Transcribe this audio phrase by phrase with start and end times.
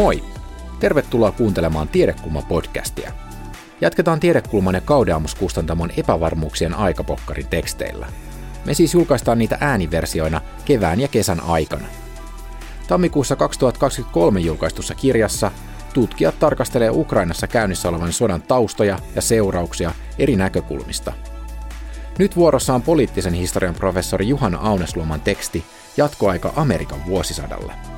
[0.00, 0.22] Moi!
[0.78, 3.12] Tervetuloa kuuntelemaan Tiedekulma-podcastia.
[3.80, 8.06] Jatketaan Tiedekulman ja Kaudeamus-kustantamon epävarmuuksien aikapokkarin teksteillä.
[8.64, 11.86] Me siis julkaistaan niitä ääniversioina kevään ja kesän aikana.
[12.88, 15.50] Tammikuussa 2023 julkaistussa kirjassa
[15.94, 21.12] tutkijat tarkastelee Ukrainassa käynnissä olevan sodan taustoja ja seurauksia eri näkökulmista.
[22.18, 25.64] Nyt vuorossa on poliittisen historian professori Juhan Aunesluoman teksti
[25.96, 27.89] Jatkoaika Amerikan vuosisadalle.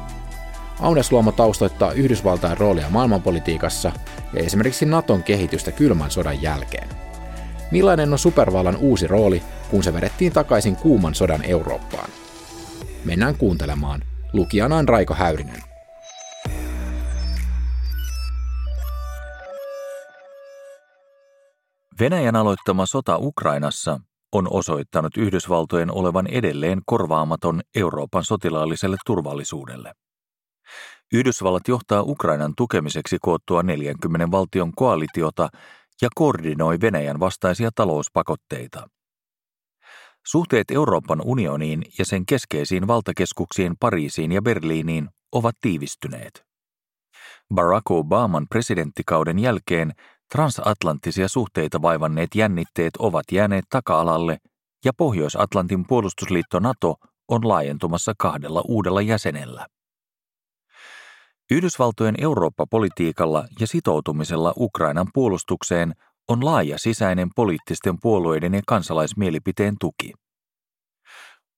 [0.82, 3.92] Aunesluoma taustoittaa Yhdysvaltain roolia maailmanpolitiikassa
[4.32, 6.88] ja esimerkiksi Naton kehitystä kylmän sodan jälkeen.
[7.70, 12.10] Millainen on supervallan uusi rooli, kun se vedettiin takaisin kuuman sodan Eurooppaan?
[13.04, 14.02] Mennään kuuntelemaan.
[14.32, 15.62] Lukijana on Raiko Häyrinen.
[22.01, 24.01] Venäjän aloittama sota Ukrainassa
[24.32, 29.92] on osoittanut Yhdysvaltojen olevan edelleen korvaamaton Euroopan sotilaalliselle turvallisuudelle.
[31.12, 35.49] Yhdysvallat johtaa Ukrainan tukemiseksi koottua 40 valtion koalitiota
[36.02, 38.88] ja koordinoi Venäjän vastaisia talouspakotteita.
[40.27, 46.45] Suhteet Euroopan unioniin ja sen keskeisiin valtakeskuksiin Pariisiin ja Berliiniin ovat tiivistyneet.
[47.54, 49.93] Barack Obaman presidenttikauden jälkeen
[50.32, 54.38] transatlanttisia suhteita vaivanneet jännitteet ovat jääneet taka-alalle
[54.85, 56.95] ja Pohjois-Atlantin puolustusliitto NATO
[57.29, 59.66] on laajentumassa kahdella uudella jäsenellä.
[61.51, 65.93] Yhdysvaltojen Eurooppa-politiikalla ja sitoutumisella Ukrainan puolustukseen
[66.28, 70.12] on laaja sisäinen poliittisten puolueiden ja kansalaismielipiteen tuki.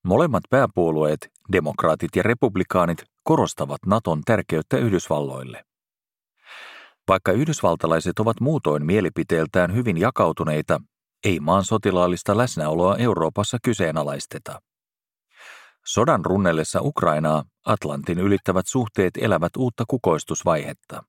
[0.05, 5.65] Molemmat pääpuolueet, demokraatit ja republikaanit, korostavat Naton tärkeyttä Yhdysvalloille.
[7.09, 10.81] Vaikka yhdysvaltalaiset ovat muutoin mielipiteeltään hyvin jakautuneita,
[11.25, 14.61] ei maan sotilaallista läsnäoloa Euroopassa kyseenalaisteta.
[15.87, 21.05] Sodan runnellessa Ukrainaa Atlantin ylittävät suhteet elävät uutta kukoistusvaihetta.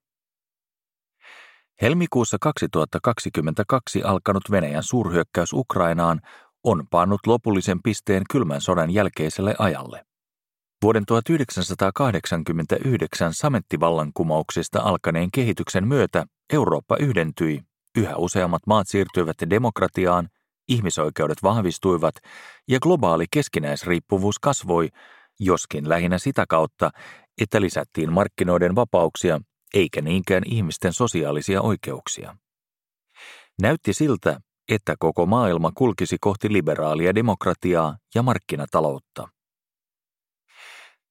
[1.81, 6.21] Helmikuussa 2022 alkanut Venäjän suurhyökkäys Ukrainaan
[6.63, 10.05] on pannut lopullisen pisteen kylmän sodan jälkeiselle ajalle.
[10.83, 17.61] Vuoden 1989 samettivallankumouksesta alkaneen kehityksen myötä Eurooppa yhdentyi,
[17.97, 20.29] yhä useammat maat siirtyivät demokratiaan,
[20.67, 22.15] ihmisoikeudet vahvistuivat
[22.67, 24.89] ja globaali keskinäisriippuvuus kasvoi,
[25.39, 26.91] joskin lähinnä sitä kautta,
[27.41, 29.39] että lisättiin markkinoiden vapauksia
[29.73, 32.37] eikä niinkään ihmisten sosiaalisia oikeuksia.
[33.61, 34.39] Näytti siltä,
[34.69, 39.27] että koko maailma kulkisi kohti liberaalia demokratiaa ja markkinataloutta.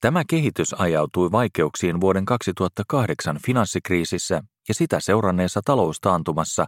[0.00, 6.66] Tämä kehitys ajautui vaikeuksiin vuoden 2008 finanssikriisissä ja sitä seuranneessa taloustaantumassa,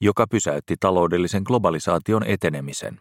[0.00, 3.00] joka pysäytti taloudellisen globalisaation etenemisen.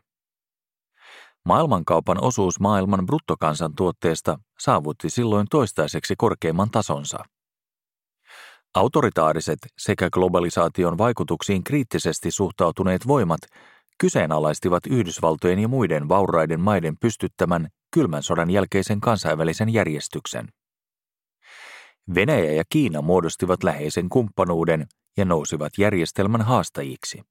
[1.45, 7.17] Maailmankaupan osuus maailman bruttokansantuotteesta saavutti silloin toistaiseksi korkeimman tasonsa.
[8.75, 13.41] Autoritaariset sekä globalisaation vaikutuksiin kriittisesti suhtautuneet voimat
[13.99, 20.47] kyseenalaistivat Yhdysvaltojen ja muiden vauraiden maiden pystyttämän kylmän sodan jälkeisen kansainvälisen järjestyksen.
[22.15, 24.87] Venäjä ja Kiina muodostivat läheisen kumppanuuden
[25.17, 27.21] ja nousivat järjestelmän haastajiksi.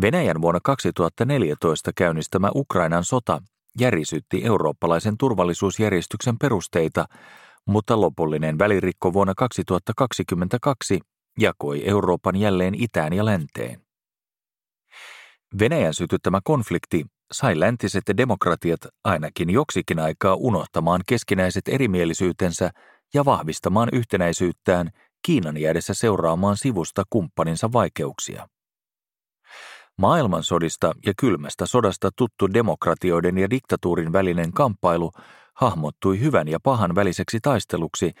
[0.00, 3.42] Venäjän vuonna 2014 käynnistämä Ukrainan sota
[3.80, 7.04] järisytti eurooppalaisen turvallisuusjärjestyksen perusteita,
[7.66, 11.00] mutta lopullinen välirikko vuonna 2022
[11.38, 13.80] jakoi Euroopan jälleen itään ja länteen.
[15.58, 22.70] Venäjän sytyttämä konflikti sai läntiset demokratiat ainakin joksikin aikaa unohtamaan keskinäiset erimielisyytensä
[23.14, 24.90] ja vahvistamaan yhtenäisyyttään
[25.26, 28.48] Kiinan jäädessä seuraamaan sivusta kumppaninsa vaikeuksia.
[29.98, 35.10] Maailmansodista ja kylmästä sodasta tuttu demokratioiden ja diktatuurin välinen kamppailu
[35.54, 38.12] hahmottui hyvän ja pahan väliseksi taisteluksi,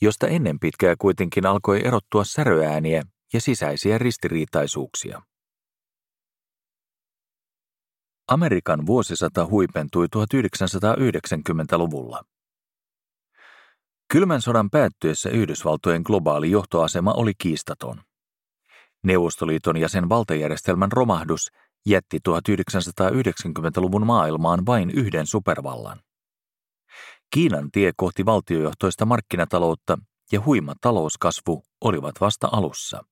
[0.00, 5.22] josta ennen pitkää kuitenkin alkoi erottua säröääniä ja sisäisiä ristiriitaisuuksia.
[8.28, 12.22] Amerikan vuosisata huipentui 1990-luvulla.
[14.12, 18.00] Kylmän sodan päättyessä Yhdysvaltojen globaali johtoasema oli kiistaton.
[19.04, 21.50] Neuvostoliiton ja sen valtajärjestelmän romahdus
[21.86, 26.00] jätti 1990-luvun maailmaan vain yhden supervallan.
[27.30, 29.98] Kiinan tie kohti valtiojohtoista markkinataloutta
[30.32, 33.04] ja huima talouskasvu olivat vasta alussa.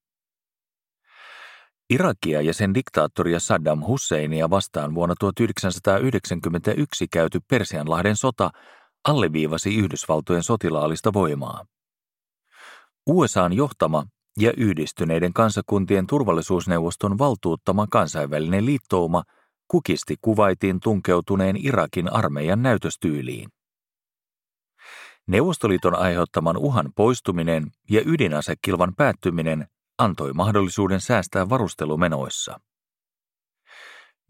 [1.94, 8.50] Irakia ja sen diktaattoria Saddam Husseinia vastaan vuonna 1991 käyty Persianlahden sota
[9.08, 11.64] alleviivasi Yhdysvaltojen sotilaallista voimaa.
[13.06, 14.06] USAn johtama
[14.38, 19.23] ja yhdistyneiden kansakuntien turvallisuusneuvoston valtuuttama kansainvälinen liittouma
[19.69, 23.49] kukisti kuvaitiin tunkeutuneen Irakin armeijan näytöstyyliin.
[25.26, 29.67] Neuvostoliiton aiheuttaman uhan poistuminen ja ydinasekilvan päättyminen
[29.99, 32.61] antoi mahdollisuuden säästää varustelumenoissa.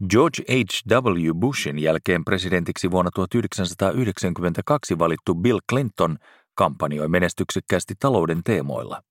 [0.09, 1.33] George H.W.
[1.39, 6.17] Bushin jälkeen presidentiksi vuonna 1992 valittu Bill Clinton
[6.55, 9.01] kampanjoi menestyksekkäästi talouden teemoilla.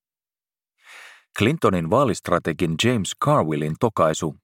[1.39, 4.37] Clintonin vaalistrategin James Carwillin tokaisu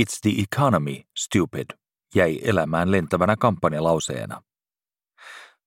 [0.00, 1.66] It's the economy, stupid
[2.14, 4.42] jäi elämään lentävänä kampanjalauseena.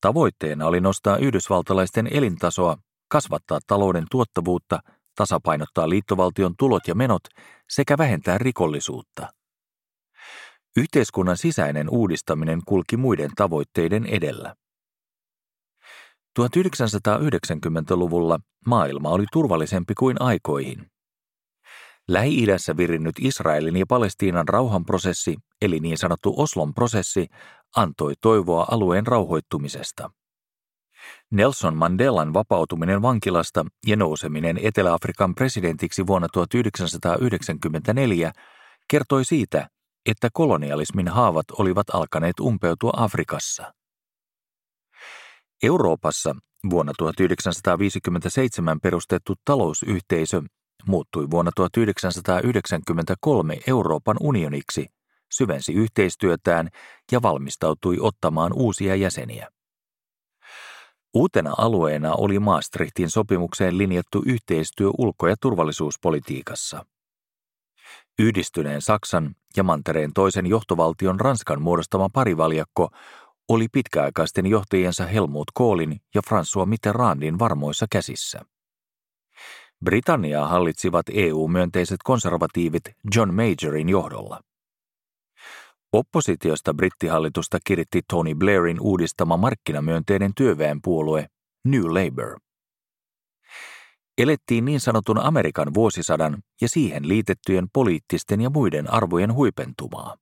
[0.02, 4.80] Tavoitteena oli nostaa yhdysvaltalaisten elintasoa, kasvattaa talouden tuottavuutta,
[5.20, 7.24] tasapainottaa liittovaltion tulot ja menot
[7.70, 9.28] sekä vähentää rikollisuutta.
[10.78, 14.56] Yhteiskunnan sisäinen uudistaminen kulki muiden tavoitteiden edellä.
[16.40, 20.92] 1990-luvulla maailma oli turvallisempi kuin aikoihin.
[22.08, 27.28] Lähi-idässä virinnyt Israelin ja Palestiinan rauhanprosessi, eli niin sanottu Oslon prosessi,
[27.76, 30.10] antoi toivoa alueen rauhoittumisesta.
[31.32, 38.32] Nelson Mandelan vapautuminen vankilasta ja nouseminen Etelä-Afrikan presidentiksi vuonna 1994
[38.88, 39.70] kertoi siitä,
[40.06, 43.74] että kolonialismin haavat olivat alkaneet umpeutua Afrikassa.
[45.64, 46.36] Euroopassa
[46.70, 50.42] vuonna 1957 perustettu talousyhteisö
[50.88, 54.88] muuttui vuonna 1993 Euroopan unioniksi,
[55.32, 56.70] syvensi yhteistyötään
[57.12, 59.48] ja valmistautui ottamaan uusia jäseniä.
[61.14, 66.86] Uutena alueena oli Maastrichtin sopimukseen linjattu yhteistyö ulko- ja turvallisuuspolitiikassa.
[68.20, 72.90] Yhdistyneen Saksan ja mantereen toisen johtovaltion Ranskan muodostama parivaljakko
[73.50, 78.46] oli pitkäaikaisten johtajiensa Helmut Kohlin ja François Mitterrandin varmoissa käsissä.
[79.86, 82.84] Britanniaa hallitsivat EU-myönteiset konservatiivit
[83.16, 84.40] John Majorin johdolla.
[85.94, 91.28] Oppositiosta brittihallitusta kiritti Tony Blairin uudistama markkinamyönteinen työväenpuolue
[91.66, 92.40] New Labour.
[94.18, 100.16] Elettiin niin sanotun Amerikan vuosisadan ja siihen liitettyjen poliittisten ja muiden arvojen huipentumaa.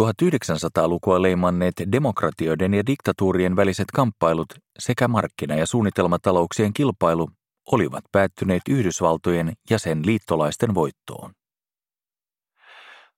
[0.00, 7.30] 1900-lukua leimanneet demokratioiden ja diktatuurien väliset kamppailut sekä markkina- ja suunnitelmatalouksien kilpailu
[7.72, 11.32] olivat päättyneet Yhdysvaltojen ja sen liittolaisten voittoon.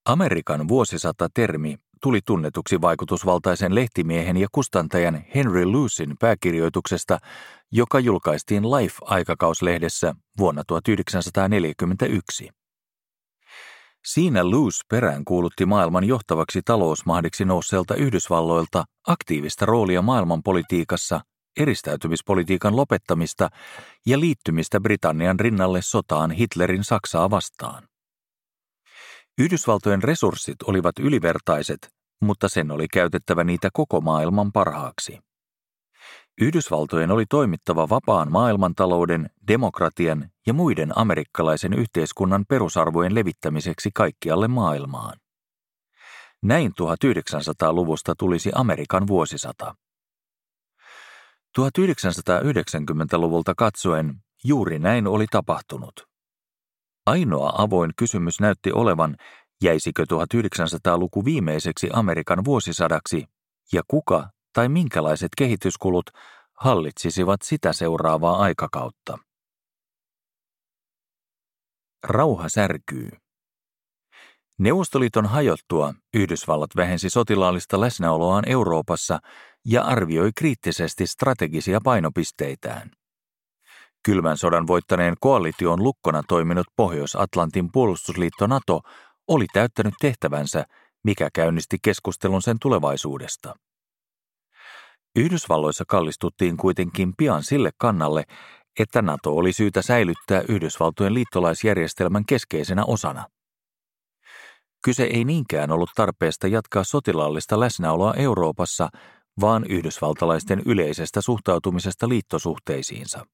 [0.09, 7.19] Amerikan vuosisata-termi tuli tunnetuksi vaikutusvaltaisen lehtimiehen ja kustantajan Henry Lucin pääkirjoituksesta,
[7.73, 12.49] joka julkaistiin Life-aikakauslehdessä vuonna 1941.
[14.07, 21.21] Siinä Luce perään kuulutti maailman johtavaksi talousmahdiksi nousseelta Yhdysvalloilta aktiivista roolia maailmanpolitiikassa,
[21.61, 23.49] eristäytymispolitiikan lopettamista
[24.07, 27.89] ja liittymistä Britannian rinnalle sotaan Hitlerin Saksaa vastaan.
[29.39, 31.89] Yhdysvaltojen resurssit olivat ylivertaiset,
[32.21, 35.19] mutta sen oli käytettävä niitä koko maailman parhaaksi.
[36.41, 45.19] Yhdysvaltojen oli toimittava vapaan maailmantalouden, demokratian ja muiden amerikkalaisen yhteiskunnan perusarvojen levittämiseksi kaikkialle maailmaan.
[46.43, 49.75] Näin 1900-luvusta tulisi Amerikan vuosisata.
[51.61, 54.15] 1990-luvulta katsoen
[54.45, 56.09] juuri näin oli tapahtunut.
[57.09, 59.17] Ainoa avoin kysymys näytti olevan,
[59.63, 63.25] jäisikö 1900-luku viimeiseksi Amerikan vuosisadaksi
[63.73, 66.11] ja kuka tai minkälaiset kehityskulut
[66.55, 69.19] hallitsisivat sitä seuraavaa aikakautta.
[72.07, 73.11] Rauha särkyy.
[74.59, 79.19] Neuvostoliiton hajottua Yhdysvallat vähensi sotilaallista läsnäoloaan Euroopassa
[79.65, 82.91] ja arvioi kriittisesti strategisia painopisteitään.
[84.09, 88.81] Kylmän sodan voittaneen koalition lukkona toiminut Pohjois-Atlantin puolustusliitto NATO
[89.29, 90.65] oli täyttänyt tehtävänsä,
[91.05, 93.55] mikä käynnisti keskustelun sen tulevaisuudesta.
[95.17, 98.25] Yhdysvalloissa kallistuttiin kuitenkin pian sille kannalle,
[98.79, 103.27] että NATO oli syytä säilyttää Yhdysvaltojen liittolaisjärjestelmän keskeisenä osana.
[104.85, 108.89] Kyse ei niinkään ollut tarpeesta jatkaa sotilaallista läsnäoloa Euroopassa,
[109.41, 113.25] vaan yhdysvaltalaisten yleisestä suhtautumisesta liittosuhteisiinsa.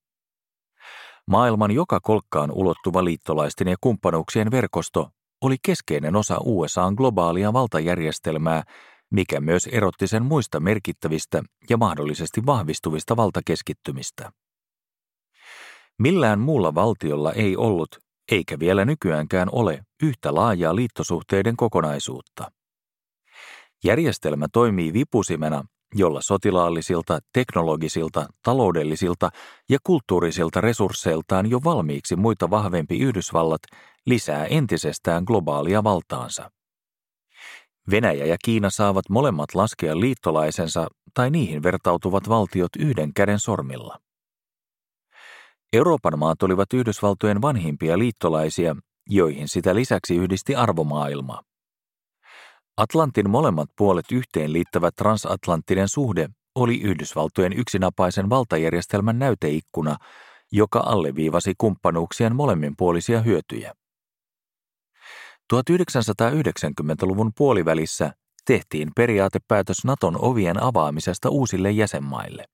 [1.26, 5.08] Maailman joka kolkkaan ulottuva liittolaisten ja kumppanuuksien verkosto
[5.40, 8.62] oli keskeinen osa USAn globaalia valtajärjestelmää,
[9.10, 14.32] mikä myös erotti sen muista merkittävistä ja mahdollisesti vahvistuvista valtakeskittymistä.
[15.98, 17.98] Millään muulla valtiolla ei ollut,
[18.32, 22.50] eikä vielä nykyäänkään ole, yhtä laajaa liittosuhteiden kokonaisuutta.
[23.84, 25.64] Järjestelmä toimii vipusimena
[25.94, 29.30] jolla sotilaallisilta, teknologisilta, taloudellisilta
[29.68, 33.62] ja kulttuurisilta resursseiltaan jo valmiiksi muita vahvempi Yhdysvallat
[34.06, 36.50] lisää entisestään globaalia valtaansa.
[37.90, 43.98] Venäjä ja Kiina saavat molemmat laskea liittolaisensa tai niihin vertautuvat valtiot yhden käden sormilla.
[45.72, 48.76] Euroopan maat olivat Yhdysvaltojen vanhimpia liittolaisia,
[49.10, 51.42] joihin sitä lisäksi yhdisti arvomaailma.
[52.76, 59.96] Atlantin molemmat puolet yhteen liittävä transatlanttinen suhde oli Yhdysvaltojen yksinapaisen valtajärjestelmän näyteikkuna,
[60.52, 63.74] joka alleviivasi kumppanuuksien molemminpuolisia hyötyjä.
[65.54, 68.12] 1990-luvun puolivälissä
[68.46, 72.44] tehtiin periaatepäätös Naton ovien avaamisesta uusille jäsenmaille.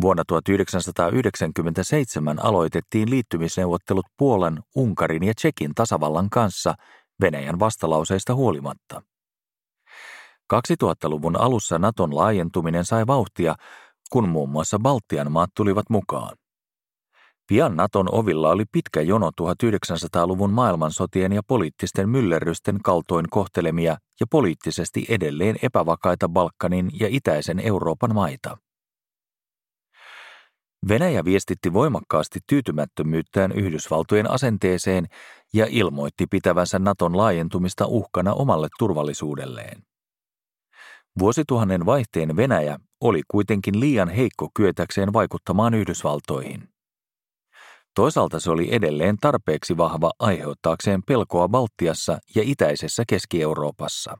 [0.00, 6.74] Vuonna 1997 aloitettiin liittymisneuvottelut Puolan, Unkarin ja Tsekin tasavallan kanssa
[7.20, 9.02] Venäjän vastalauseista huolimatta.
[10.54, 13.54] 2000-luvun alussa Naton laajentuminen sai vauhtia,
[14.10, 16.36] kun muun muassa Baltian maat tulivat mukaan.
[17.48, 25.06] Pian Naton ovilla oli pitkä jono 1900-luvun maailmansotien ja poliittisten myllerrysten kaltoin kohtelemia ja poliittisesti
[25.08, 28.56] edelleen epävakaita Balkanin ja itäisen Euroopan maita.
[30.88, 35.06] Venäjä viestitti voimakkaasti tyytymättömyyttään Yhdysvaltojen asenteeseen
[35.54, 39.82] ja ilmoitti pitävänsä Naton laajentumista uhkana omalle turvallisuudelleen.
[41.18, 46.68] Vuosituhannen vaihteen Venäjä oli kuitenkin liian heikko kyetäkseen vaikuttamaan Yhdysvaltoihin.
[47.94, 54.18] Toisaalta se oli edelleen tarpeeksi vahva aiheuttaakseen pelkoa Baltiassa ja itäisessä Keski-Euroopassa.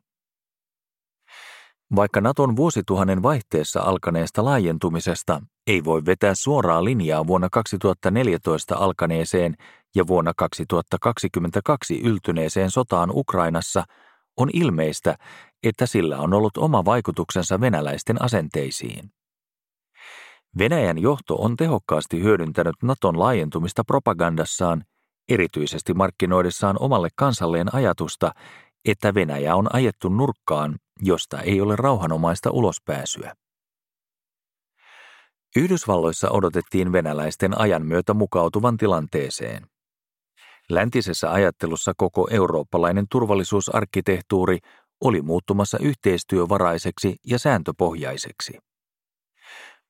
[1.97, 9.55] Vaikka Naton vuosituhannen vaihteessa alkaneesta laajentumisesta ei voi vetää suoraa linjaa vuonna 2014 alkaneeseen
[9.97, 13.85] ja vuonna 2022 yltyneeseen sotaan Ukrainassa,
[14.37, 15.17] on ilmeistä,
[15.63, 19.11] että sillä on ollut oma vaikutuksensa venäläisten asenteisiin.
[20.59, 24.85] Venäjän johto on tehokkaasti hyödyntänyt Naton laajentumista propagandassaan,
[25.29, 28.33] erityisesti markkinoidessaan omalle kansalleen ajatusta,
[28.85, 33.35] että Venäjä on ajettu nurkkaan, josta ei ole rauhanomaista ulospääsyä.
[35.57, 39.67] Yhdysvalloissa odotettiin venäläisten ajan myötä mukautuvan tilanteeseen.
[40.71, 44.59] Läntisessä ajattelussa koko eurooppalainen turvallisuusarkkitehtuuri
[45.01, 48.59] oli muuttumassa yhteistyövaraiseksi ja sääntöpohjaiseksi.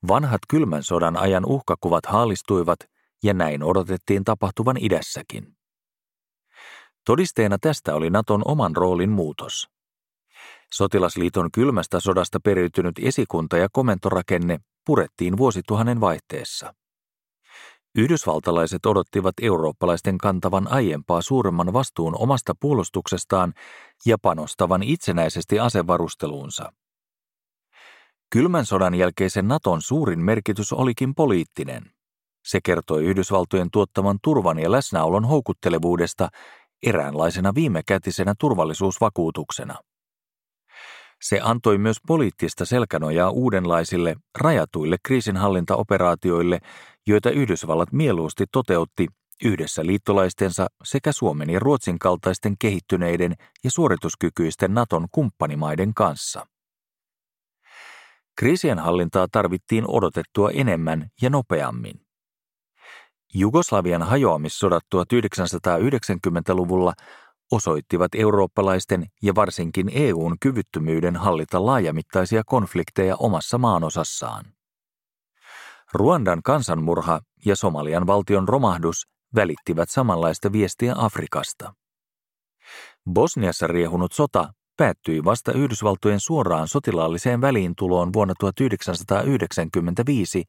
[0.08, 2.78] Vanhat kylmän sodan ajan uhkakuvat haalistuivat
[3.22, 5.56] ja näin odotettiin tapahtuvan idässäkin.
[7.04, 9.68] Todisteena tästä oli Naton oman roolin muutos.
[10.74, 16.74] Sotilasliiton kylmästä sodasta periytynyt esikunta ja komentorakenne purettiin vuosituhannen vaihteessa.
[17.96, 23.52] Yhdysvaltalaiset odottivat eurooppalaisten kantavan aiempaa suuremman vastuun omasta puolustuksestaan
[24.06, 26.72] ja panostavan itsenäisesti asevarusteluunsa.
[28.30, 31.90] Kylmän sodan jälkeisen Naton suurin merkitys olikin poliittinen.
[32.44, 36.28] Se kertoi Yhdysvaltojen tuottaman turvan ja läsnäolon houkuttelevuudesta
[36.86, 39.74] eräänlaisena viimekätisenä turvallisuusvakuutuksena.
[41.22, 46.58] Se antoi myös poliittista selkänojaa uudenlaisille, rajatuille kriisinhallintaoperaatioille,
[47.06, 49.06] joita Yhdysvallat mieluusti toteutti
[49.44, 56.46] yhdessä liittolaistensa sekä Suomen ja Ruotsin kaltaisten kehittyneiden ja suorituskykyisten Naton kumppanimaiden kanssa.
[58.38, 62.00] Kriisien hallintaa tarvittiin odotettua enemmän ja nopeammin.
[63.34, 66.92] Jugoslavian hajoamissodat 1990-luvulla
[67.52, 74.44] osoittivat eurooppalaisten ja varsinkin EUn kyvyttömyyden hallita laajamittaisia konflikteja omassa maanosassaan.
[75.92, 81.74] Ruandan kansanmurha ja Somalian valtion romahdus välittivät samanlaista viestiä Afrikasta.
[83.12, 90.44] Bosniassa riehunut sota päättyi vasta Yhdysvaltojen suoraan sotilaalliseen väliintuloon vuonna 1995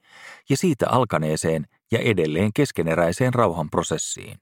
[0.50, 4.38] ja siitä alkaneeseen ja edelleen keskeneräiseen rauhanprosessiin.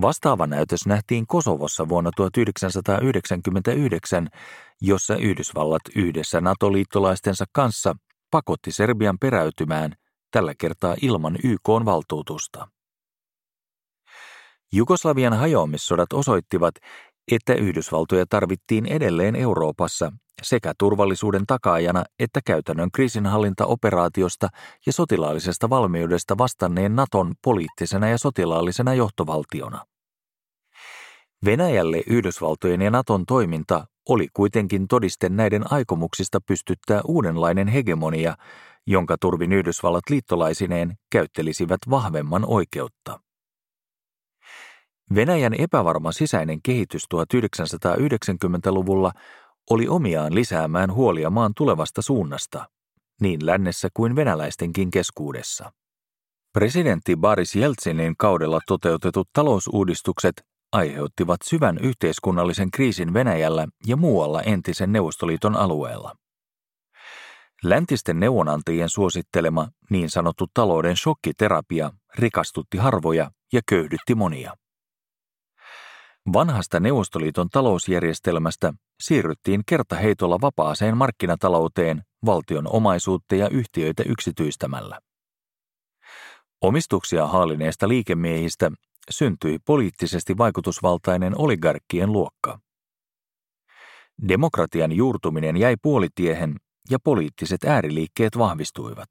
[0.00, 4.28] Vastaava näytös nähtiin Kosovossa vuonna 1999,
[4.80, 7.94] jossa Yhdysvallat yhdessä NATO-liittolaistensa kanssa
[8.30, 9.92] pakotti Serbian peräytymään,
[10.30, 12.68] tällä kertaa ilman YK-valtuutusta.
[14.72, 16.74] Jugoslavian hajoamissodat osoittivat,
[17.30, 24.48] että Yhdysvaltoja tarvittiin edelleen Euroopassa sekä turvallisuuden takaajana että käytännön kriisinhallintaoperaatiosta
[24.86, 29.84] ja sotilaallisesta valmiudesta vastanneen Naton poliittisena ja sotilaallisena johtovaltiona.
[31.44, 38.34] Venäjälle Yhdysvaltojen ja Naton toiminta oli kuitenkin todiste näiden aikomuksista pystyttää uudenlainen hegemonia,
[38.86, 43.20] jonka turvin Yhdysvallat liittolaisineen käyttelisivät vahvemman oikeutta.
[45.14, 49.12] Venäjän epävarma sisäinen kehitys 1990-luvulla
[49.70, 52.68] oli omiaan lisäämään huolia maan tulevasta suunnasta,
[53.20, 55.72] niin lännessä kuin venäläistenkin keskuudessa.
[56.52, 65.56] Presidentti Boris Jeltsinin kaudella toteutetut talousuudistukset aiheuttivat syvän yhteiskunnallisen kriisin Venäjällä ja muualla entisen Neuvostoliiton
[65.56, 66.14] alueella.
[67.64, 74.54] Läntisten neuvonantajien suosittelema niin sanottu talouden shokkiterapia rikastutti harvoja ja köyhdytti monia.
[76.32, 84.98] Vanhasta Neuvostoliiton talousjärjestelmästä siirryttiin kertaheitolla vapaaseen markkinatalouteen valtion omaisuutta ja yhtiöitä yksityistämällä.
[86.60, 88.70] Omistuksia haalineista liikemiehistä
[89.10, 92.58] syntyi poliittisesti vaikutusvaltainen oligarkkien luokka.
[94.28, 96.56] Demokratian juurtuminen jäi puolitiehen
[96.90, 99.08] ja poliittiset ääriliikkeet vahvistuivat.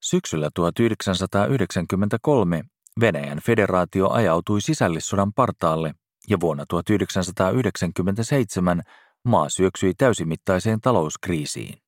[0.00, 2.62] Syksyllä 1993
[3.00, 5.94] Venäjän federaatio ajautui sisällissodan partaalle
[6.28, 8.82] ja vuonna 1997
[9.24, 11.78] maa syöksyi täysimittaiseen talouskriisiin.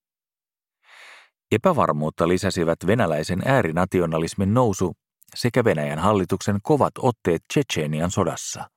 [1.52, 4.96] Epävarmuutta lisäsivät venäläisen äärinationalismin nousu
[5.34, 8.70] sekä Venäjän hallituksen kovat otteet Tsetseenian sodassa.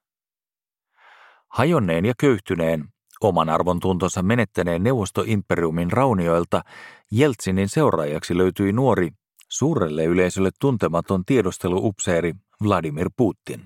[1.49, 2.85] Hajonneen ja köyhtyneen,
[3.21, 6.61] oman arvontuntonsa menettäneen neuvostoimperiumin raunioilta
[7.11, 9.09] Jeltsinin seuraajaksi löytyi nuori,
[9.49, 13.65] suurelle yleisölle tuntematon tiedusteluupseeri Vladimir Putin.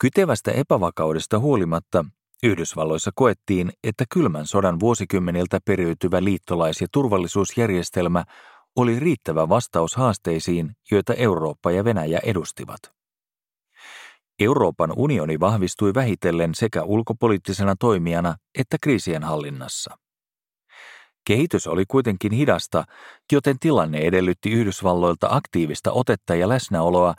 [0.00, 2.04] Kytevästä epävakaudesta huolimatta
[2.42, 8.24] Yhdysvalloissa koettiin, että kylmän sodan vuosikymmeniltä periytyvä liittolais- ja turvallisuusjärjestelmä
[8.76, 12.80] oli riittävä vastaus haasteisiin, joita Eurooppa ja Venäjä edustivat.
[14.40, 19.98] Euroopan unioni vahvistui vähitellen sekä ulkopoliittisena toimijana että kriisien hallinnassa.
[21.28, 22.84] Kehitys oli kuitenkin hidasta,
[23.32, 27.14] joten tilanne edellytti Yhdysvalloilta aktiivista otetta ja läsnäoloa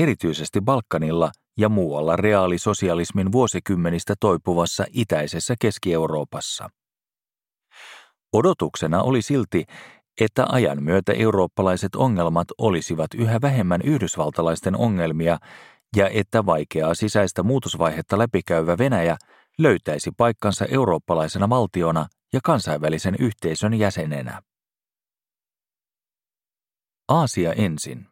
[0.00, 6.68] erityisesti Balkanilla ja muualla reaalisosialismin vuosikymmenistä toipuvassa itäisessä Keski-Euroopassa.
[8.32, 9.64] Odotuksena oli silti,
[10.20, 15.38] että ajan myötä eurooppalaiset ongelmat olisivat yhä vähemmän yhdysvaltalaisten ongelmia
[15.96, 19.16] ja että vaikeaa sisäistä muutosvaihetta läpikäyvä Venäjä
[19.58, 24.42] löytäisi paikkansa eurooppalaisena valtiona ja kansainvälisen yhteisön jäsenenä.
[27.08, 28.06] Aasia ensin.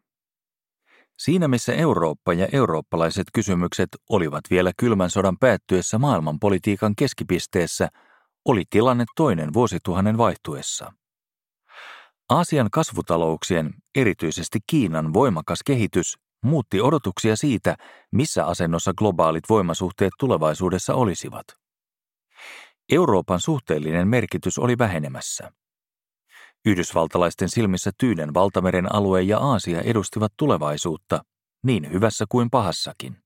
[1.19, 7.87] Siinä missä Eurooppa ja eurooppalaiset kysymykset olivat vielä kylmän sodan päättyessä maailmanpolitiikan keskipisteessä,
[8.45, 10.93] oli tilanne toinen vuosituhannen vaihtuessa.
[12.29, 17.75] Aasian kasvutalouksien, erityisesti Kiinan voimakas kehitys, muutti odotuksia siitä,
[18.11, 21.66] missä asennossa globaalit voimasuhteet tulevaisuudessa olisivat.
[22.91, 25.51] Euroopan suhteellinen merkitys oli vähenemässä.
[26.65, 31.21] Yhdysvaltalaisten silmissä Tyynen valtameren alue ja Aasia edustivat tulevaisuutta,
[31.63, 33.17] niin hyvässä kuin pahassakin.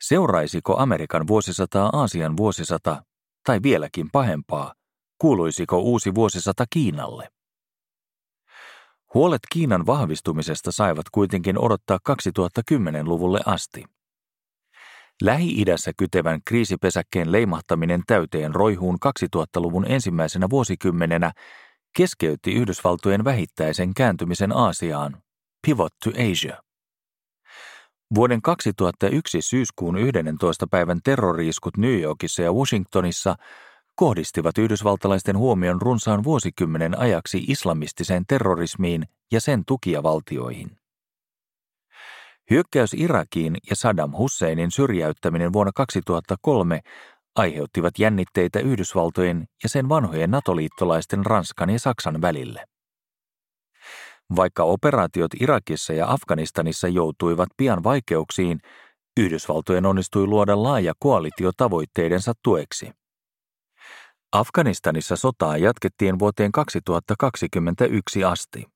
[0.00, 3.02] Seuraisiko Amerikan vuosisataa Aasian vuosisata,
[3.46, 4.74] tai vieläkin pahempaa,
[5.18, 7.28] kuuluisiko uusi vuosisata Kiinalle?
[9.14, 13.84] Huolet Kiinan vahvistumisesta saivat kuitenkin odottaa 2010-luvulle asti.
[15.24, 21.32] Lähi-idässä kytevän kriisipesäkkeen leimahtaminen täyteen roihuun 2000-luvun ensimmäisenä vuosikymmenenä
[21.96, 25.22] keskeytti Yhdysvaltojen vähittäisen kääntymisen Aasiaan,
[25.66, 26.62] Pivot to Asia.
[28.14, 30.66] Vuoden 2001 syyskuun 11.
[30.70, 33.34] päivän terroriiskut New Yorkissa ja Washingtonissa
[33.94, 40.81] kohdistivat yhdysvaltalaisten huomion runsaan vuosikymmenen ajaksi islamistiseen terrorismiin ja sen tukijavaltioihin.
[42.52, 46.80] Hyökkäys Irakiin ja Saddam Husseinin syrjäyttäminen vuonna 2003
[47.36, 52.64] aiheuttivat jännitteitä Yhdysvaltojen ja sen vanhojen NATO-liittolaisten Ranskan ja Saksan välille.
[54.36, 58.58] Vaikka operaatiot Irakissa ja Afganistanissa joutuivat pian vaikeuksiin,
[59.20, 62.90] Yhdysvaltojen onnistui luoda laaja koalitio tavoitteidensa tueksi.
[64.32, 68.66] Afganistanissa sotaa jatkettiin vuoteen 2021 asti.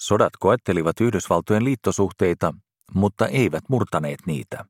[0.00, 2.54] Sodat koettelivat Yhdysvaltojen liittosuhteita,
[2.94, 4.64] mutta eivät murtaneet niitä.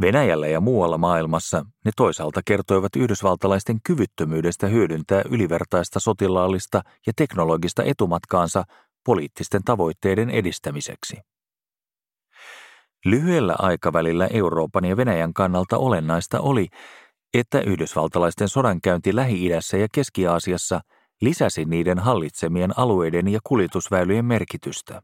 [0.00, 8.64] Venäjällä ja muualla maailmassa ne toisaalta kertoivat yhdysvaltalaisten kyvyttömyydestä hyödyntää ylivertaista sotilaallista ja teknologista etumatkaansa
[9.04, 11.16] poliittisten tavoitteiden edistämiseksi.
[13.04, 16.68] Lyhyellä aikavälillä Euroopan ja Venäjän kannalta olennaista oli,
[17.34, 20.80] että yhdysvaltalaisten sodankäynti Lähi-idässä ja Keski-Aasiassa
[21.22, 25.02] lisäsi niiden hallitsemien alueiden ja kuljetusväylien merkitystä.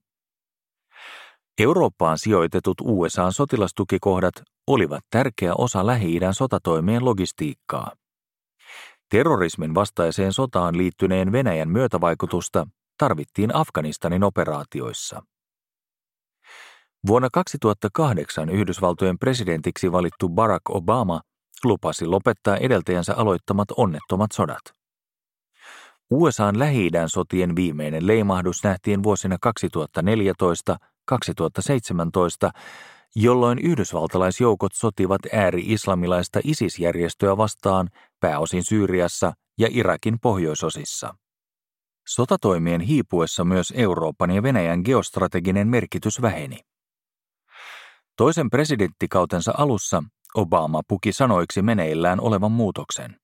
[1.59, 4.35] Eurooppaan sijoitetut USAn sotilastukikohdat
[4.67, 7.93] olivat tärkeä osa Lähi-idän sotatoimien logistiikkaa.
[9.11, 12.67] Terrorismin vastaiseen sotaan liittyneen Venäjän myötävaikutusta
[12.99, 15.23] tarvittiin Afganistanin operaatioissa.
[17.07, 21.21] Vuonna 2008 Yhdysvaltojen presidentiksi valittu Barack Obama
[21.65, 24.78] lupasi lopettaa edeltäjänsä aloittamat onnettomat sodat.
[26.11, 32.51] USAn lähi sotien viimeinen leimahdus nähtiin vuosina 2014 2017
[33.17, 37.89] jolloin yhdysvaltalaisjoukot sotivat ääri-islamilaista ISIS-järjestöä vastaan
[38.21, 41.15] pääosin Syyriassa ja Irakin pohjoisosissa.
[42.09, 46.61] Sotatoimien hiipuessa myös Euroopan ja Venäjän geostrateginen merkitys väheni.
[48.17, 50.03] Toisen presidenttikautensa alussa
[50.35, 53.17] Obama puki sanoiksi meneillään olevan muutoksen.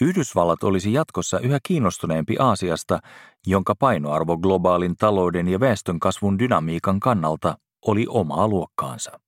[0.00, 2.98] Yhdysvallat olisi jatkossa yhä kiinnostuneempi Aasiasta,
[3.46, 9.20] jonka painoarvo globaalin talouden ja väestön kasvun dynamiikan kannalta oli omaa luokkaansa.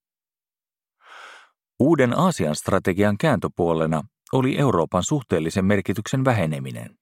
[1.80, 4.02] Uuden Aasian strategian kääntöpuolena
[4.32, 6.98] oli Euroopan suhteellisen merkityksen väheneminen.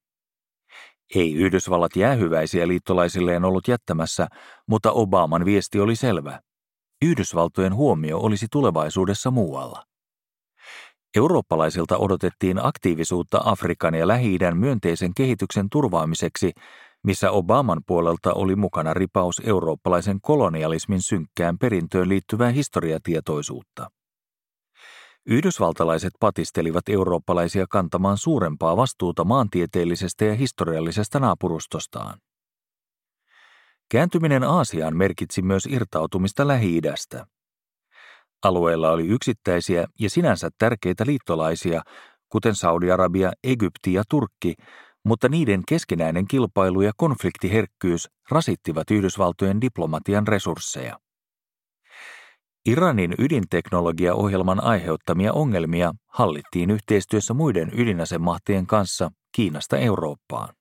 [1.14, 4.28] Ei Yhdysvallat jäähyväisiä liittolaisilleen ollut jättämässä,
[4.68, 6.40] mutta Obaman viesti oli selvä.
[7.02, 9.84] Yhdysvaltojen huomio olisi tulevaisuudessa muualla.
[11.16, 16.52] Eurooppalaisilta odotettiin aktiivisuutta Afrikan ja lähi myönteisen kehityksen turvaamiseksi,
[17.04, 23.90] missä Obaman puolelta oli mukana ripaus eurooppalaisen kolonialismin synkkään perintöön liittyvää historiatietoisuutta.
[25.26, 32.18] Yhdysvaltalaiset patistelivat eurooppalaisia kantamaan suurempaa vastuuta maantieteellisestä ja historiallisesta naapurustostaan.
[33.90, 37.26] Kääntyminen Aasiaan merkitsi myös irtautumista Lähi-idästä.
[38.42, 41.82] Alueella oli yksittäisiä ja sinänsä tärkeitä liittolaisia,
[42.28, 44.54] kuten Saudi-Arabia, Egypti ja Turkki,
[45.04, 50.98] mutta niiden keskinäinen kilpailu ja konfliktiherkkyys rasittivat Yhdysvaltojen diplomatian resursseja.
[52.66, 60.54] Iranin ydinteknologiaohjelman aiheuttamia ongelmia hallittiin yhteistyössä muiden ydinasemahtien kanssa Kiinasta Eurooppaan.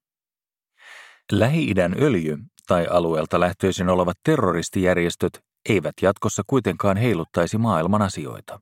[1.31, 8.59] Lähi-idän öljy- tai alueelta lähtöisin olevat terroristijärjestöt eivät jatkossa kuitenkaan heiluttaisi maailman asioita.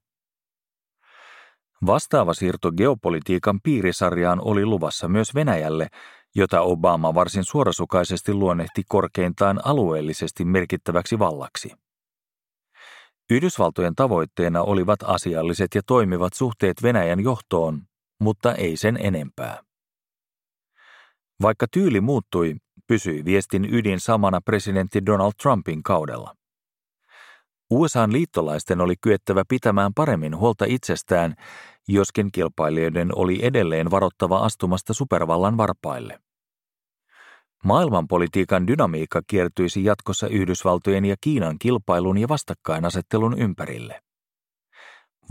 [1.86, 5.88] Vastaava siirto geopolitiikan piirisarjaan oli luvassa myös Venäjälle,
[6.36, 11.72] jota Obama varsin suorasukaisesti luonnehti korkeintaan alueellisesti merkittäväksi vallaksi.
[13.30, 17.82] Yhdysvaltojen tavoitteena olivat asialliset ja toimivat suhteet Venäjän johtoon,
[18.20, 19.64] mutta ei sen enempää.
[21.42, 22.56] Vaikka tyyli muuttui,
[22.88, 26.34] pysyi viestin ydin samana presidentti Donald Trumpin kaudella.
[27.70, 31.36] USAn liittolaisten oli kyettävä pitämään paremmin huolta itsestään,
[31.88, 36.20] joskin kilpailijoiden oli edelleen varottava astumasta supervallan varpaille.
[37.64, 44.02] Maailmanpolitiikan dynamiikka kiertyisi jatkossa Yhdysvaltojen ja Kiinan kilpailun ja vastakkainasettelun ympärille.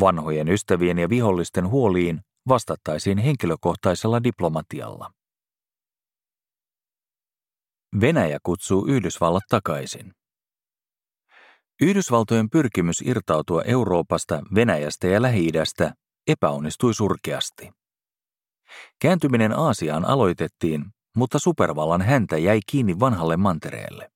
[0.01, 5.13] Vanhojen ystävien ja vihollisten huoliin vastattaisiin henkilökohtaisella diplomatialla.
[8.01, 10.13] Venäjä kutsuu Yhdysvallat takaisin.
[11.83, 15.95] Yhdysvaltojen pyrkimys irtautua Euroopasta, Venäjästä ja Lähi-idästä
[16.27, 17.71] epäonnistui surkeasti.
[19.01, 20.85] Kääntyminen Aasiaan aloitettiin,
[21.17, 24.11] mutta supervallan häntä jäi kiinni vanhalle mantereelle.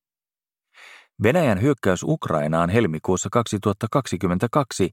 [1.22, 4.90] Venäjän hyökkäys Ukrainaan helmikuussa 2022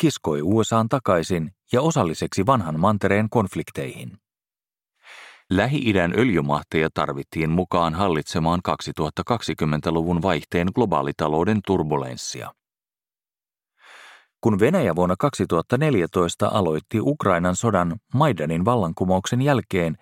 [0.00, 4.18] kiskoi USAan takaisin ja osalliseksi vanhan mantereen konflikteihin.
[5.50, 12.52] Lähi-idän öljymahteja tarvittiin mukaan hallitsemaan 2020-luvun vaihteen globaalitalouden turbulenssia.
[14.40, 19.96] Kun Venäjä vuonna 2014 aloitti Ukrainan sodan Maidanin vallankumouksen jälkeen,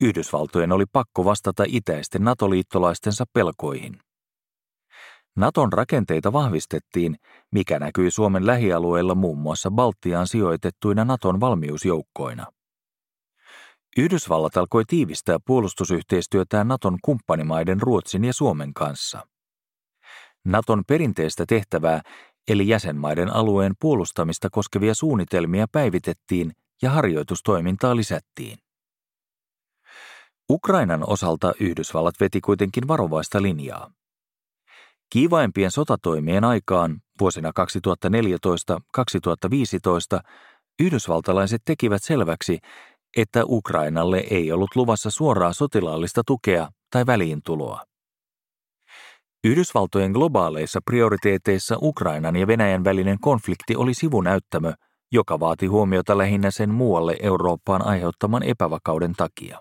[0.00, 3.98] Yhdysvaltojen oli pakko vastata itäisten NATO-liittolaistensa pelkoihin.
[5.36, 7.16] Naton rakenteita vahvistettiin,
[7.52, 12.46] mikä näkyi Suomen lähialueilla muun muassa Baltiaan sijoitettuina Naton valmiusjoukkoina.
[13.98, 19.26] Yhdysvallat alkoi tiivistää puolustusyhteistyötään Naton kumppanimaiden Ruotsin ja Suomen kanssa.
[20.44, 22.00] Naton perinteistä tehtävää,
[22.48, 28.58] eli jäsenmaiden alueen puolustamista koskevia suunnitelmia päivitettiin ja harjoitustoimintaa lisättiin.
[30.50, 33.90] Ukrainan osalta Yhdysvallat veti kuitenkin varovaista linjaa.
[35.10, 37.52] Kiivaimpien sotatoimien aikaan vuosina 2014-2015
[40.80, 42.58] yhdysvaltalaiset tekivät selväksi,
[43.16, 47.82] että Ukrainalle ei ollut luvassa suoraa sotilaallista tukea tai väliintuloa.
[49.44, 54.72] Yhdysvaltojen globaaleissa prioriteeteissa Ukrainan ja Venäjän välinen konflikti oli sivunäyttämö,
[55.12, 59.60] joka vaati huomiota lähinnä sen muualle Eurooppaan aiheuttaman epävakauden takia.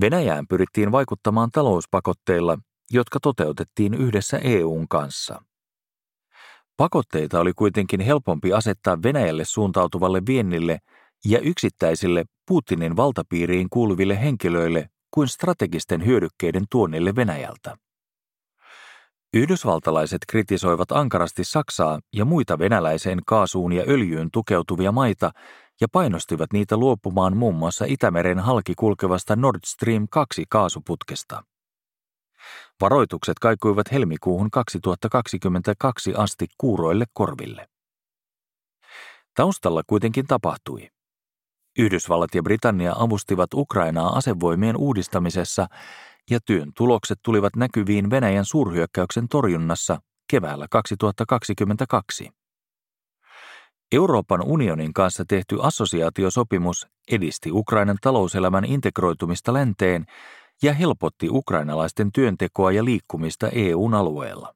[0.00, 2.58] Venäjään pyrittiin vaikuttamaan talouspakotteilla,
[2.90, 5.42] jotka toteutettiin yhdessä EUn kanssa.
[6.76, 10.78] Pakotteita oli kuitenkin helpompi asettaa Venäjälle suuntautuvalle viennille
[11.24, 17.76] ja yksittäisille Putinin valtapiiriin kuuluville henkilöille kuin strategisten hyödykkeiden tuonnille Venäjältä.
[19.34, 25.30] Yhdysvaltalaiset kritisoivat ankarasti Saksaa ja muita venäläiseen kaasuun ja öljyyn tukeutuvia maita
[25.80, 31.42] ja painostivat niitä luopumaan muun muassa Itämeren halki kulkevasta Nord Stream 2 kaasuputkesta.
[32.80, 37.68] Varoitukset kaikuivat helmikuuhun 2022 asti kuuroille korville.
[39.34, 40.88] Taustalla kuitenkin tapahtui.
[41.78, 45.66] Yhdysvallat ja Britannia avustivat Ukrainaa asevoimien uudistamisessa
[46.30, 49.98] ja työn tulokset tulivat näkyviin Venäjän suurhyökkäyksen torjunnassa
[50.30, 52.30] keväällä 2022.
[53.92, 60.06] Euroopan unionin kanssa tehty assosiaatiosopimus edisti Ukrainan talouselämän integroitumista länteen
[60.62, 64.54] ja helpotti ukrainalaisten työntekoa ja liikkumista EUn alueella.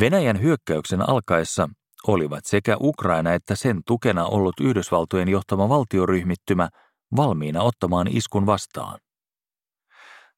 [0.00, 1.68] Venäjän hyökkäyksen alkaessa
[2.06, 6.68] olivat sekä Ukraina että sen tukena ollut Yhdysvaltojen johtama valtioryhmittymä
[7.16, 8.98] valmiina ottamaan iskun vastaan.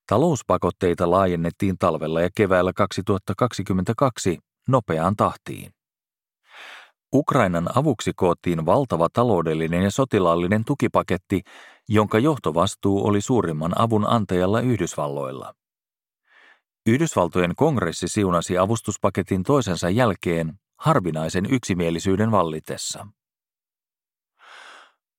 [0.09, 5.71] Talouspakotteita laajennettiin talvella ja keväällä 2022 nopeaan tahtiin.
[7.15, 11.43] Ukrainan avuksi koottiin valtava taloudellinen ja sotilaallinen tukipaketti,
[11.89, 15.55] jonka johtovastuu oli suurimman avun antajalla Yhdysvalloilla.
[16.87, 23.07] Yhdysvaltojen kongressi siunasi avustuspaketin toisensa jälkeen harvinaisen yksimielisyyden vallitessa.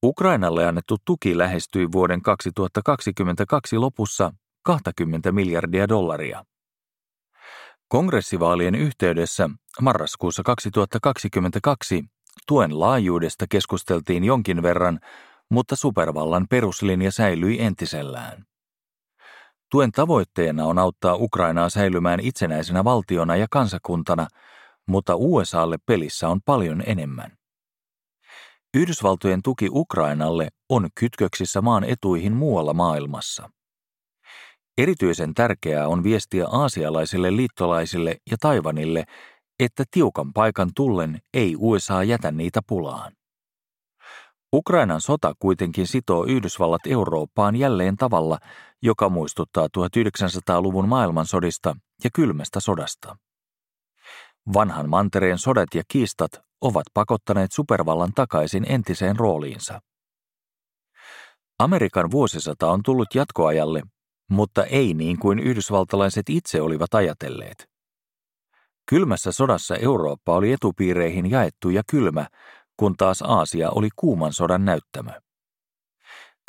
[0.03, 4.31] Ukrainalle annettu tuki lähestyi vuoden 2022 lopussa
[4.63, 6.45] 20 miljardia dollaria.
[7.87, 9.49] Kongressivaalien yhteydessä
[9.81, 12.03] marraskuussa 2022
[12.47, 14.99] tuen laajuudesta keskusteltiin jonkin verran,
[15.49, 18.45] mutta supervallan peruslinja säilyi entisellään.
[19.71, 24.27] Tuen tavoitteena on auttaa Ukrainaa säilymään itsenäisenä valtiona ja kansakuntana,
[24.87, 27.37] mutta USAlle pelissä on paljon enemmän.
[28.73, 33.49] Yhdysvaltojen tuki Ukrainalle on kytköksissä maan etuihin muualla maailmassa.
[34.77, 39.03] Erityisen tärkeää on viestiä aasialaisille liittolaisille ja Taivanille,
[39.59, 43.13] että tiukan paikan tullen ei USA jätä niitä pulaan.
[44.53, 48.37] Ukrainan sota kuitenkin sitoo Yhdysvallat Eurooppaan jälleen tavalla,
[48.81, 53.17] joka muistuttaa 1900-luvun maailmansodista ja kylmästä sodasta.
[54.53, 56.31] Vanhan mantereen sodat ja kiistat
[56.61, 59.79] ovat pakottaneet supervallan takaisin entiseen rooliinsa.
[61.59, 63.81] Amerikan vuosisata on tullut jatkoajalle
[64.29, 67.69] mutta ei niin kuin yhdysvaltalaiset itse olivat ajatelleet.
[68.89, 72.27] Kylmässä sodassa Eurooppa oli etupiireihin jaettu ja kylmä,
[72.77, 75.11] kun taas Aasia oli kuuman sodan näyttämö.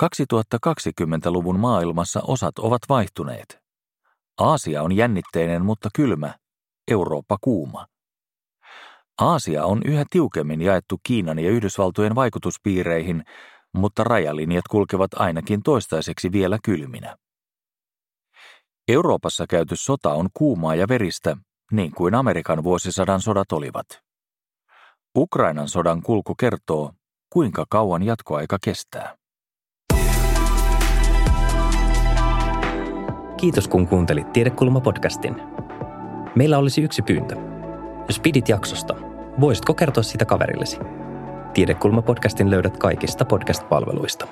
[0.03, 3.59] 2020-luvun maailmassa osat ovat vaihtuneet.
[4.39, 6.35] Aasia on jännitteinen, mutta kylmä,
[6.91, 7.87] Eurooppa kuuma.
[9.21, 13.25] Aasia on yhä tiukemmin jaettu Kiinan ja Yhdysvaltojen vaikutuspiireihin,
[13.75, 17.17] mutta rajalinjat kulkevat ainakin toistaiseksi vielä kylminä.
[18.89, 21.37] Euroopassa käyty sota on kuumaa ja veristä,
[21.73, 23.87] niin kuin Amerikan vuosisadan sodat olivat.
[25.17, 26.93] Ukrainan sodan kulku kertoo,
[27.33, 29.17] kuinka kauan jatkoaika kestää.
[33.37, 35.56] Kiitos kun kuuntelit Tiedekulma-podcastin.
[36.37, 37.37] Meillä olisi yksi pyyntö.
[38.09, 38.95] Jos pidit jaksosta,
[39.41, 40.79] voisitko kertoa sitä kaverillesi?
[41.55, 44.27] Tiedekulma-podcastin löydät kaikista podcast-palveluista.